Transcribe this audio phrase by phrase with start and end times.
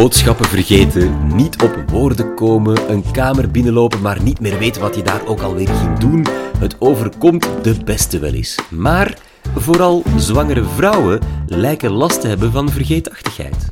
[0.00, 5.02] Boodschappen vergeten, niet op woorden komen, een kamer binnenlopen maar niet meer weten wat je
[5.02, 6.26] daar ook alweer ging doen.
[6.58, 8.58] Het overkomt de beste wel eens.
[8.70, 9.18] Maar
[9.56, 13.68] vooral zwangere vrouwen lijken last te hebben van vergeetachtigheid.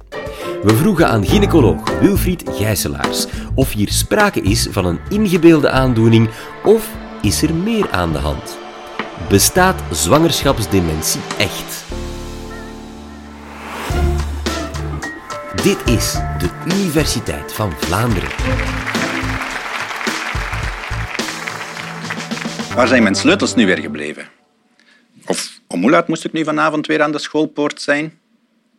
[0.62, 6.29] We vroegen aan gynaecoloog Wilfried Gijselaars of hier sprake is van een ingebeelde aandoening
[6.65, 6.89] of
[7.23, 8.59] is er meer aan de hand.
[9.29, 11.88] Bestaat zwangerschapsdementie echt?
[15.62, 18.29] Dit is de Universiteit van Vlaanderen.
[22.75, 24.29] Waar zijn mijn sleutels nu weer gebleven?
[25.27, 28.19] Of om moest ik nu vanavond weer aan de schoolpoort zijn?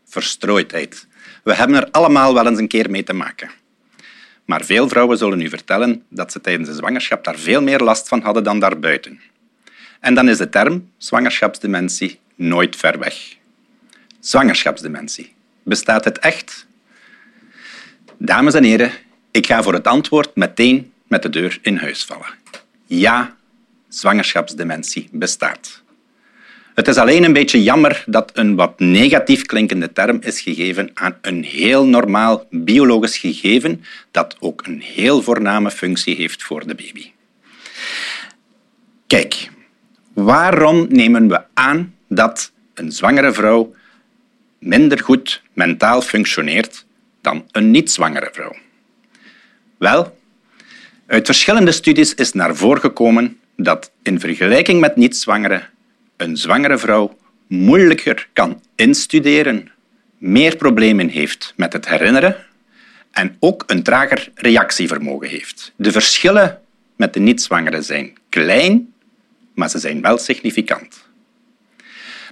[0.05, 1.07] Verstrooidheid.
[1.43, 3.49] We hebben er allemaal wel eens een keer mee te maken.
[4.45, 8.07] Maar veel vrouwen zullen u vertellen dat ze tijdens de zwangerschap daar veel meer last
[8.07, 9.19] van hadden dan daarbuiten.
[9.99, 13.35] En dan is de term zwangerschapsdementie nooit ver weg.
[14.19, 15.33] Zwangerschapsdementie.
[15.63, 16.67] Bestaat het echt?
[18.21, 18.91] Dames en heren,
[19.31, 22.27] ik ga voor het antwoord meteen met de deur in huis vallen.
[22.85, 23.35] Ja,
[23.89, 25.81] zwangerschapsdementie bestaat.
[26.75, 31.17] Het is alleen een beetje jammer dat een wat negatief klinkende term is gegeven aan
[31.21, 37.11] een heel normaal biologisch gegeven dat ook een heel voorname functie heeft voor de baby.
[39.07, 39.49] Kijk,
[40.13, 43.73] waarom nemen we aan dat een zwangere vrouw
[44.59, 46.87] minder goed mentaal functioneert
[47.21, 48.55] dan een niet-zwangere vrouw?
[49.77, 50.17] Wel,
[51.07, 55.63] uit verschillende studies is naar voren gekomen dat in vergelijking met niet-zwangere
[56.17, 59.71] een zwangere vrouw moeilijker kan instuderen,
[60.17, 62.35] meer problemen heeft met het herinneren
[63.11, 65.73] en ook een trager reactievermogen heeft.
[65.75, 66.61] De verschillen
[66.95, 68.93] met de niet-zwangere zijn klein,
[69.53, 71.07] maar ze zijn wel significant.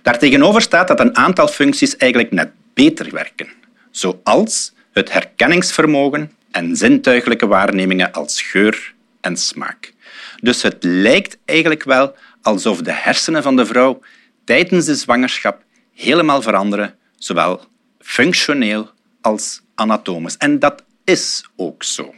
[0.01, 3.47] Daartegenover staat dat een aantal functies eigenlijk net beter werken,
[3.91, 9.93] zoals het herkenningsvermogen en zintuigelijke waarnemingen als geur en smaak.
[10.41, 14.01] Dus het lijkt eigenlijk wel alsof de hersenen van de vrouw
[14.43, 15.63] tijdens de zwangerschap
[15.93, 17.65] helemaal veranderen, zowel
[17.99, 18.89] functioneel
[19.21, 20.37] als anatomisch.
[20.37, 22.13] En dat is ook zo.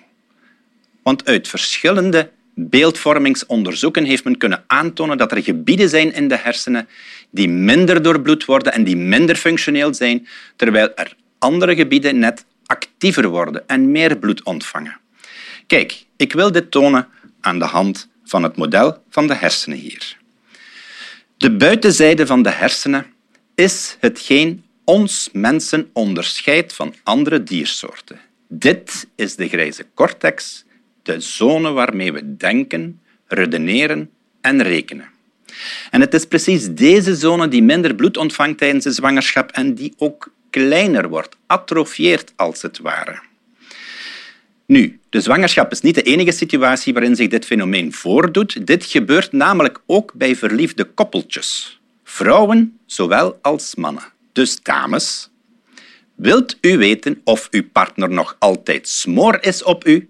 [1.03, 6.87] Want uit verschillende beeldvormingsonderzoeken heeft men kunnen aantonen dat er gebieden zijn in de hersenen
[7.31, 13.27] die minder doorbloed worden en die minder functioneel zijn, terwijl er andere gebieden net actiever
[13.27, 14.97] worden en meer bloed ontvangen.
[15.67, 17.07] Kijk, ik wil dit tonen
[17.41, 20.17] aan de hand van het model van de hersenen hier.
[21.37, 23.05] De buitenzijde van de hersenen
[23.55, 28.19] is hetgeen ons mensen onderscheidt van andere diersoorten.
[28.47, 30.65] Dit is de grijze cortex,
[31.03, 34.09] de zone waarmee we denken, redeneren
[34.41, 35.09] en rekenen.
[35.91, 39.93] En het is precies deze zone die minder bloed ontvangt tijdens de zwangerschap en die
[39.97, 43.19] ook kleiner wordt, atrofieert als het ware.
[44.65, 48.67] Nu, de zwangerschap is niet de enige situatie waarin zich dit fenomeen voordoet.
[48.67, 51.79] Dit gebeurt namelijk ook bij verliefde koppeltjes.
[52.03, 54.03] Vrouwen zowel als mannen.
[54.31, 55.29] Dus dames,
[56.15, 60.09] wilt u weten of uw partner nog altijd smoor is op u?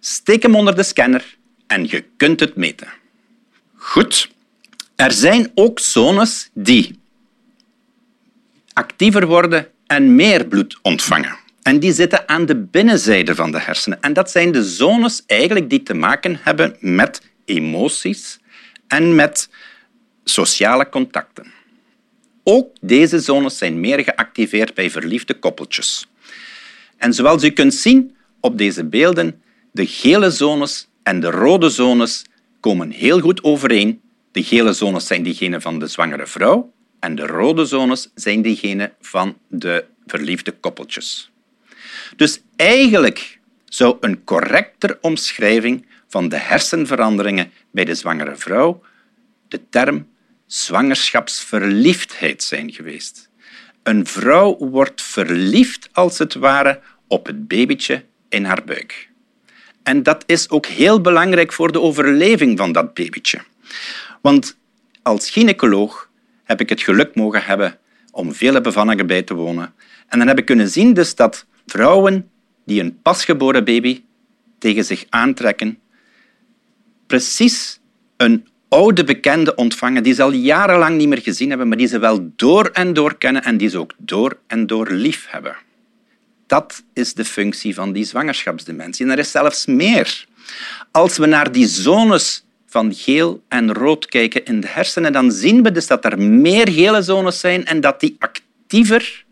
[0.00, 2.88] Steek hem onder de scanner en je kunt het meten.
[3.74, 4.30] Goed.
[4.96, 6.98] Er zijn ook zones die
[8.78, 11.36] actiever worden en meer bloed ontvangen.
[11.62, 14.00] En die zitten aan de binnenzijde van de hersenen.
[14.00, 18.38] En dat zijn de zones eigenlijk die te maken hebben met emoties
[18.88, 19.50] en met
[20.24, 21.46] sociale contacten.
[22.42, 26.06] Ook deze zones zijn meer geactiveerd bij verliefde koppeltjes.
[26.96, 32.24] En zoals u kunt zien op deze beelden, de gele zones en de rode zones
[32.60, 34.00] komen heel goed overeen.
[34.32, 38.92] De gele zones zijn diegene van de zwangere vrouw en de rode zones zijn diegene
[39.00, 41.30] van de verliefde koppeltjes.
[42.16, 48.82] Dus eigenlijk zou een correcter omschrijving van de hersenveranderingen bij de zwangere vrouw
[49.48, 50.08] de term
[50.46, 53.30] zwangerschapsverliefdheid zijn geweest.
[53.82, 59.10] Een vrouw wordt verliefd als het ware op het babytje in haar buik.
[59.82, 63.40] En dat is ook heel belangrijk voor de overleving van dat babytje.
[64.20, 64.56] Want
[65.02, 66.07] als gynaecoloog
[66.48, 67.78] heb ik het geluk mogen hebben
[68.10, 69.74] om vele bevallingen bij te wonen.
[70.08, 72.30] En dan heb ik kunnen zien dus dat vrouwen
[72.64, 74.02] die een pasgeboren baby
[74.58, 75.78] tegen zich aantrekken,
[77.06, 77.80] precies
[78.16, 81.98] een oude bekende ontvangen die ze al jarenlang niet meer gezien hebben, maar die ze
[81.98, 85.56] wel door en door kennen en die ze ook door en door lief hebben.
[86.46, 89.04] Dat is de functie van die zwangerschapsdementie.
[89.04, 90.26] En er is zelfs meer.
[90.90, 95.62] Als we naar die zones van geel en rood kijken in de hersenen, dan zien
[95.62, 99.24] we dus dat er meer gele zones zijn en dat die actiever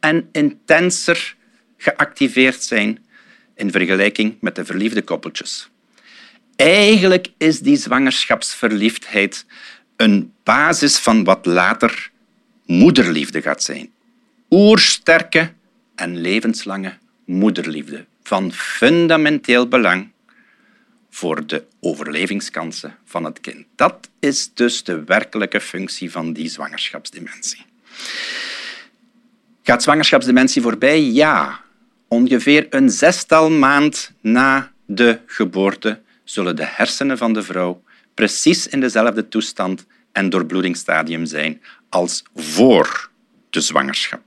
[0.00, 1.36] en intenser
[1.76, 3.04] geactiveerd zijn
[3.54, 5.70] in vergelijking met de verliefde koppeltjes.
[6.56, 9.46] Eigenlijk is die zwangerschapsverliefdheid
[9.96, 12.10] een basis van wat later
[12.66, 13.90] moederliefde gaat zijn.
[14.50, 15.52] Oersterke
[15.94, 16.94] en levenslange
[17.24, 20.10] moederliefde van fundamenteel belang
[21.16, 23.66] voor de overlevingskansen van het kind.
[23.76, 27.64] Dat is dus de werkelijke functie van die zwangerschapsdementie.
[29.62, 31.02] Gaat zwangerschapsdementie voorbij?
[31.02, 31.60] Ja.
[32.08, 37.82] Ongeveer een zestal maand na de geboorte zullen de hersenen van de vrouw
[38.14, 43.10] precies in dezelfde toestand en doorbloedingsstadium zijn als voor
[43.50, 44.22] de zwangerschap.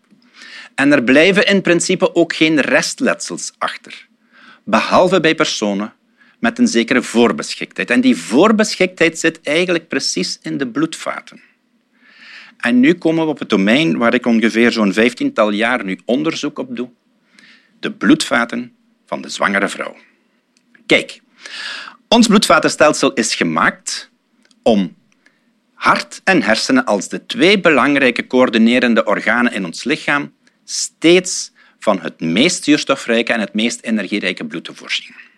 [0.75, 4.07] En er blijven in principe ook geen restletsels achter,
[4.63, 5.93] behalve bij personen
[6.39, 7.89] met een zekere voorbeschiktheid.
[7.89, 11.41] En die voorbeschiktheid zit eigenlijk precies in de bloedvaten.
[12.57, 16.59] En nu komen we op het domein waar ik ongeveer zo'n vijftiental jaar nu onderzoek
[16.59, 16.89] op doe.
[17.79, 18.73] De bloedvaten
[19.05, 19.95] van de zwangere vrouw.
[20.85, 21.21] Kijk,
[22.07, 24.11] ons bloedvatenstelsel is gemaakt
[24.63, 24.95] om
[25.73, 30.33] hart en hersenen als de twee belangrijke coördinerende organen in ons lichaam
[30.63, 35.28] steeds van het meest zuurstofrijke en het meest energierijke bloed te voorzien.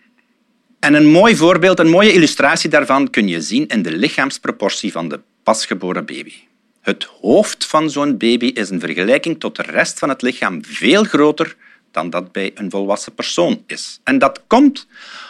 [0.82, 5.10] En een mooi voorbeeld, een mooie illustratie daarvan kun je zien in de lichaamsproportie van
[5.10, 6.34] de pasgeboren baby.
[6.82, 11.04] Het hoofd van zo'n baby is in vergelijking tot de rest van het lichaam veel
[11.04, 11.56] groter
[11.92, 14.00] dan dat bij een volwassen persoon is.
[14.04, 14.88] En dat komt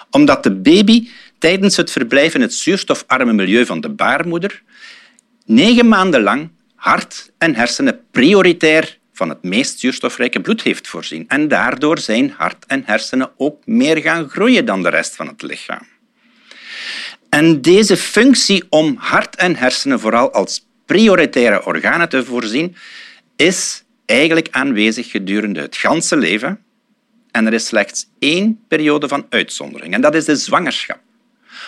[0.10, 4.64] omdat de baby tijdens het verblijf in het zuurstofarme milieu van de baarmoeder
[5.46, 11.26] negen maanden lang hart en hersenen prioritair van het meest zuurstofrijke bloed heeft voorzien.
[11.28, 15.42] En daardoor zijn hart en hersenen ook meer gaan groeien dan de rest van het
[15.42, 15.88] lichaam.
[17.30, 22.76] En deze functie om hart en hersenen vooral als prioritaire organen te voorzien,
[23.36, 26.60] is eigenlijk aanwezig gedurende het ganse leven.
[27.32, 31.00] En er is slechts één periode van uitzondering, en dat is de zwangerschap.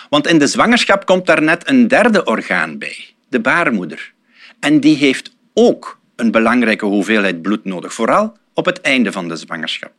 [0.08, 4.12] Want in de zwangerschap komt daar net een derde orgaan bij, de baarmoeder.
[4.60, 9.36] En die heeft ook een belangrijke hoeveelheid bloed nodig, vooral op het einde van de
[9.36, 9.92] zwangerschap.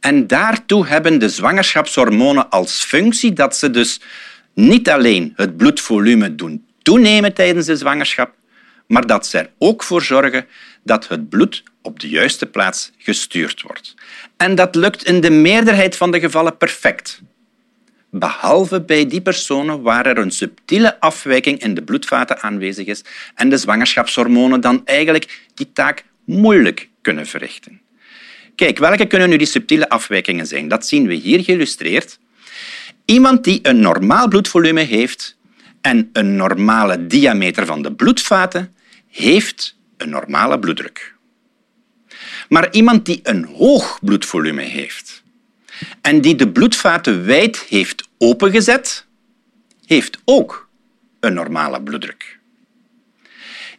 [0.00, 4.00] En daartoe hebben de zwangerschapshormonen als functie dat ze dus
[4.54, 8.34] niet alleen het bloedvolume doen toenemen tijdens de zwangerschap,
[8.86, 10.46] maar dat ze er ook voor zorgen
[10.84, 13.94] dat het bloed op de juiste plaats gestuurd wordt.
[14.36, 17.22] En dat lukt in de meerderheid van de gevallen perfect.
[18.14, 23.04] Behalve bij die personen waar er een subtiele afwijking in de bloedvaten aanwezig is
[23.34, 27.80] en de zwangerschapshormonen dan eigenlijk die taak moeilijk kunnen verrichten.
[28.54, 30.68] Kijk, welke kunnen nu die subtiele afwijkingen zijn?
[30.68, 32.18] Dat zien we hier geïllustreerd.
[33.04, 35.36] Iemand die een normaal bloedvolume heeft
[35.80, 38.74] en een normale diameter van de bloedvaten
[39.08, 41.14] heeft een normale bloeddruk.
[42.48, 45.21] Maar iemand die een hoog bloedvolume heeft
[46.00, 49.06] en die de bloedvaten wijd heeft opengezet,
[49.86, 50.68] heeft ook
[51.20, 52.38] een normale bloeddruk.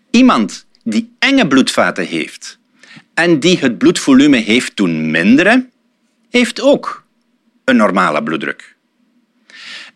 [0.09, 2.59] Iemand die enge bloedvaten heeft
[3.13, 5.71] en die het bloedvolume heeft doen minderen,
[6.29, 7.03] heeft ook
[7.63, 8.75] een normale bloeddruk.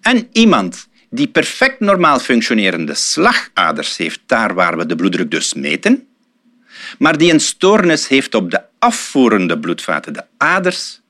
[0.02, 6.08] En iemand die perfect normaal functionerende slagaders heeft, daar waar we de bloeddruk dus meten,
[6.98, 11.02] maar die een stoornis heeft op de afvoerende bloedvaten, de aders,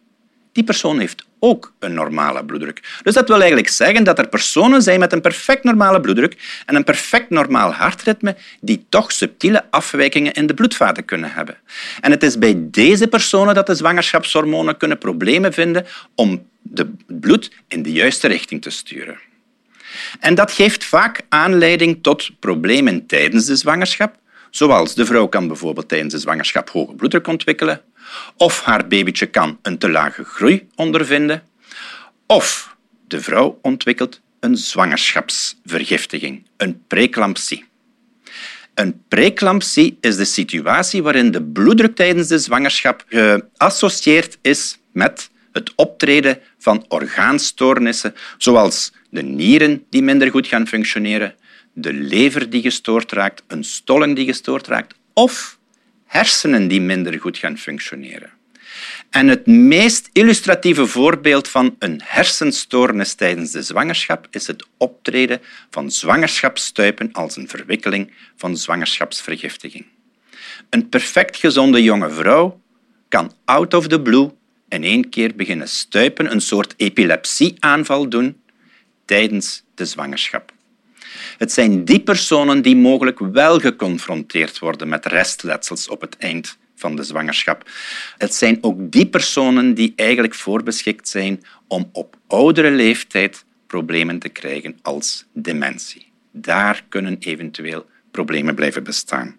[0.57, 2.99] die persoon heeft ook een normale bloeddruk.
[3.03, 6.75] Dus dat wil eigenlijk zeggen dat er personen zijn met een perfect normale bloeddruk en
[6.75, 11.57] een perfect normaal hartritme die toch subtiele afwijkingen in de bloedvaten kunnen hebben.
[12.01, 15.85] En het is bij deze personen dat de zwangerschapshormonen kunnen problemen vinden
[16.15, 16.87] om het
[17.19, 19.19] bloed in de juiste richting te sturen.
[20.19, 24.15] En dat geeft vaak aanleiding tot problemen tijdens de zwangerschap,
[24.49, 27.81] zoals de vrouw kan bijvoorbeeld tijdens de zwangerschap hoge bloeddruk ontwikkelen,
[28.37, 31.43] of haar babytje kan een te lage groei ondervinden,
[32.25, 32.75] of
[33.07, 37.65] de vrouw ontwikkelt een zwangerschapsvergiftiging, een preeclampsie.
[38.73, 45.71] Een preeclampsie is de situatie waarin de bloeddruk tijdens de zwangerschap geassocieerd is met het
[45.75, 51.35] optreden van orgaanstoornissen, zoals de nieren die minder goed gaan functioneren,
[51.79, 55.59] de lever die gestoord raakt, een stolling die gestoord raakt of
[56.05, 58.31] hersenen die minder goed gaan functioneren.
[59.09, 65.91] En het meest illustratieve voorbeeld van een hersenstoornis tijdens de zwangerschap is het optreden van
[65.91, 69.85] zwangerschapsstuipen als een verwikkeling van zwangerschapsvergiftiging.
[70.69, 72.61] Een perfect gezonde jonge vrouw
[73.09, 74.31] kan out of the blue
[74.69, 78.41] in één keer beginnen stuipen, een soort epilepsieaanval doen
[79.05, 80.55] tijdens de zwangerschap.
[81.37, 86.95] Het zijn die personen die mogelijk wel geconfronteerd worden met restletsels op het eind van
[86.95, 87.69] de zwangerschap.
[88.17, 94.29] Het zijn ook die personen die eigenlijk voorbeschikt zijn om op oudere leeftijd problemen te
[94.29, 96.11] krijgen als dementie.
[96.31, 99.37] Daar kunnen eventueel problemen blijven bestaan.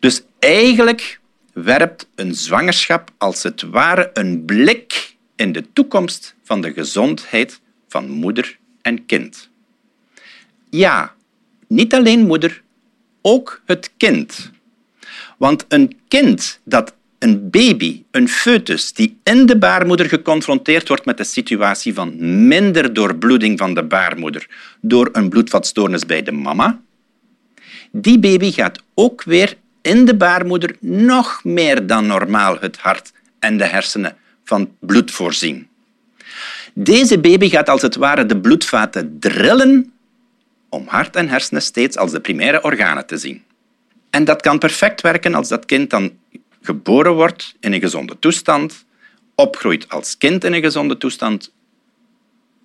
[0.00, 1.20] Dus eigenlijk
[1.52, 8.08] werpt een zwangerschap als het ware een blik in de toekomst van de gezondheid van
[8.10, 9.50] moeder en kind.
[10.74, 11.14] Ja,
[11.68, 12.62] niet alleen moeder,
[13.22, 14.50] ook het kind.
[15.38, 21.16] Want een kind dat een baby, een foetus, die in de baarmoeder geconfronteerd wordt met
[21.16, 22.14] de situatie van
[22.48, 24.46] minder doorbloeding van de baarmoeder
[24.80, 26.80] door een bloedvatstoornis bij de mama,
[27.90, 33.56] die baby gaat ook weer in de baarmoeder nog meer dan normaal het hart en
[33.56, 35.68] de hersenen van bloed voorzien.
[36.74, 39.91] Deze baby gaat als het ware de bloedvaten drillen
[40.72, 43.42] om hart en hersenen steeds als de primaire organen te zien.
[44.10, 46.12] En dat kan perfect werken als dat kind dan
[46.62, 48.84] geboren wordt in een gezonde toestand,
[49.34, 51.52] opgroeit als kind in een gezonde toestand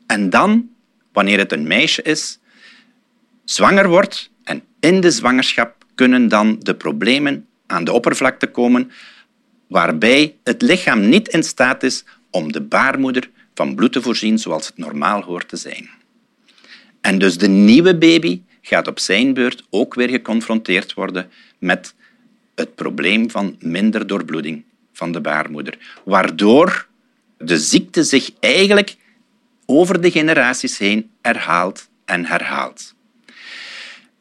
[0.06, 0.70] en dan,
[1.12, 2.40] wanneer het een meisje is,
[3.46, 8.92] zwanger wordt en in de zwangerschap kunnen dan de problemen aan de oppervlakte komen
[9.68, 14.68] waarbij het lichaam niet in staat is om de baarmoeder van bloed te voorzien zoals
[14.68, 15.90] het normaal hoort te zijn.
[17.08, 21.94] En dus de nieuwe baby gaat op zijn beurt ook weer geconfronteerd worden met
[22.56, 26.88] het probleem van minder doorbloeding van de baarmoeder, waardoor
[27.38, 28.96] de ziekte zich eigenlijk
[29.66, 32.96] over de generaties heen herhaalt en herhaalt.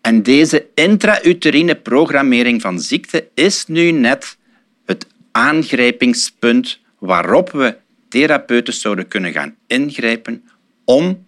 [0.00, 4.36] En deze intrauterine programmering van ziekte is nu net
[4.84, 7.76] het aangrijpingspunt waarop we
[8.08, 10.44] therapeuten zouden kunnen gaan ingrijpen
[10.84, 11.24] om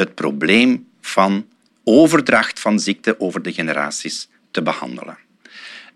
[0.00, 1.46] het probleem van
[1.84, 5.18] overdracht van ziekte over de generaties te behandelen.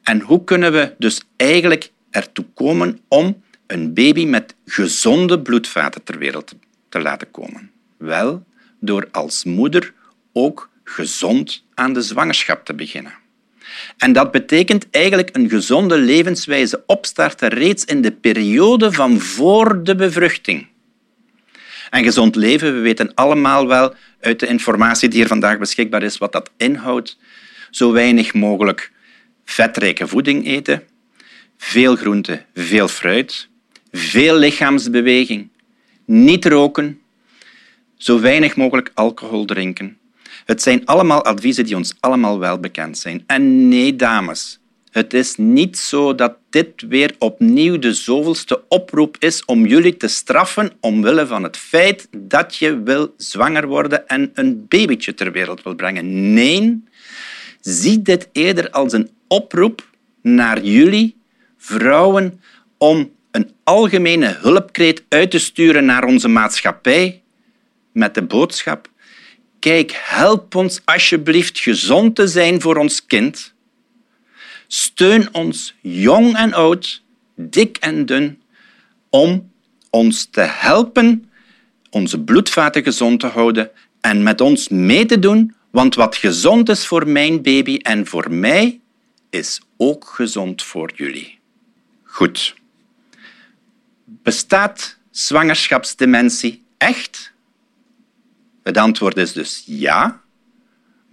[0.03, 6.19] En hoe kunnen we dus eigenlijk ertoe komen om een baby met gezonde bloedvaten ter
[6.19, 6.55] wereld
[6.89, 7.71] te laten komen?
[7.97, 8.45] Wel,
[8.81, 9.93] door als moeder
[10.33, 13.15] ook gezond aan de zwangerschap te beginnen.
[13.99, 19.95] En dat betekent eigenlijk een gezonde levenswijze opstarten reeds in de periode van voor de
[19.95, 20.67] bevruchting.
[21.95, 26.19] En gezond leven, we weten allemaal wel uit de informatie die hier vandaag beschikbaar is
[26.19, 27.19] wat dat inhoudt.
[27.71, 28.93] Zo weinig mogelijk
[29.45, 30.83] vetrijke voeding eten,
[31.59, 33.49] veel groente, veel fruit,
[33.93, 35.49] veel lichaamsbeweging,
[36.05, 37.01] niet roken,
[37.97, 39.99] zo weinig mogelijk alcohol drinken.
[40.45, 43.25] Het zijn allemaal adviezen die ons allemaal wel bekend zijn.
[43.27, 44.61] En nee, dames,
[44.95, 50.09] het is niet zo dat dit weer opnieuw de zoveelste oproep is om jullie te
[50.09, 55.63] straffen omwille van het feit dat je wil zwanger worden en een babytje ter wereld
[55.63, 56.33] wil brengen.
[56.33, 56.85] Nee,
[57.61, 59.89] zie dit eerder als een oproep
[60.23, 61.17] naar jullie,
[61.59, 62.41] vrouwen,
[62.79, 67.23] om een algemene hulpkreet uit te sturen naar onze maatschappij
[67.93, 68.89] met de boodschap
[69.59, 73.54] Kijk, help ons alsjeblieft gezond te zijn voor ons kind.
[74.75, 77.03] Steun ons, jong en oud,
[77.37, 78.43] dik en dun,
[79.11, 79.37] om
[79.91, 81.31] ons te helpen
[81.91, 86.87] onze bloedvaten gezond te houden en met ons mee te doen, want wat gezond is
[86.87, 88.81] voor mijn baby en voor mij,
[89.31, 91.39] is ook gezond voor jullie.
[92.03, 92.55] Goed.
[94.05, 97.33] Bestaat zwangerschapsdementie echt?
[98.63, 100.24] Het antwoord is dus ja,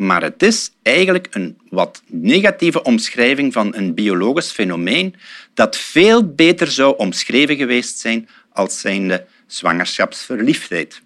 [0.01, 5.15] maar het is eigenlijk een wat negatieve omschrijving van een biologisch fenomeen
[5.53, 11.01] dat veel beter zou omschreven geweest zijn als zijnde zwangerschapsverliefdheid.